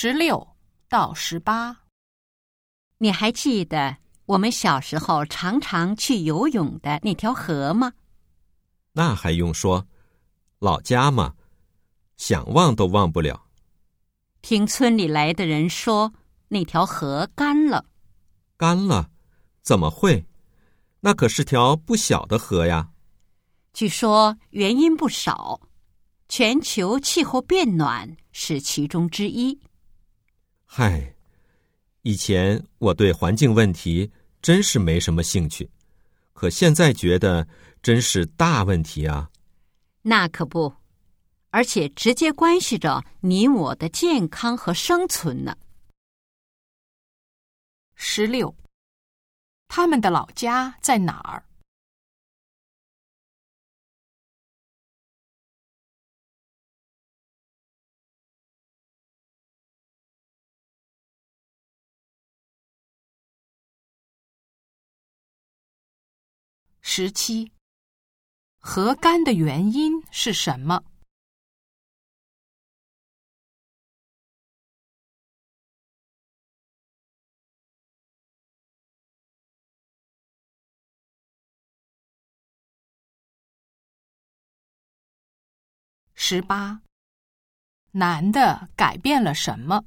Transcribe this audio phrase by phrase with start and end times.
[0.00, 0.54] 十六
[0.88, 1.76] 到十八，
[2.98, 7.94] 你还记得我们小时候常常去游泳的那条河吗？
[8.92, 9.88] 那还用说，
[10.60, 11.34] 老家嘛，
[12.16, 13.48] 想忘都忘不了。
[14.40, 16.12] 听村里来的人说，
[16.46, 17.84] 那条河干了。
[18.56, 19.10] 干了？
[19.62, 20.24] 怎么会？
[21.00, 22.90] 那可是条不小的河呀。
[23.72, 25.60] 据说原因不少，
[26.28, 29.60] 全球气候变暖是其中之一。
[30.70, 31.14] 嗨，
[32.02, 35.68] 以前我对环境问题真是没什么兴趣，
[36.34, 37.48] 可现在觉得
[37.82, 39.30] 真是大问题啊！
[40.02, 40.72] 那可不，
[41.48, 45.56] 而且直接关系着你我的健康和生存呢。
[47.96, 48.54] 十六，
[49.68, 51.42] 他们的老家在哪儿？
[67.00, 67.52] 十七，
[68.58, 70.82] 河干的原因是什么？
[86.14, 86.82] 十八，
[87.92, 89.84] 男的改变了什么？